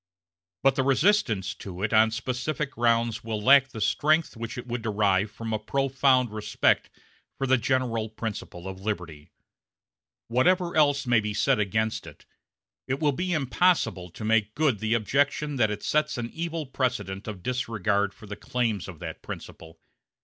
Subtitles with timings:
[0.63, 4.81] But the resistance to it on specific grounds will lack the strength which it would
[4.81, 6.89] derive from a profound respect
[7.37, 9.29] for the general principle of liberty;
[10.27, 12.25] whatever else may be said against it,
[12.87, 17.27] it will be impossible to make good the objection that it sets an evil precedent
[17.27, 19.77] of disregard for the claims of that principle.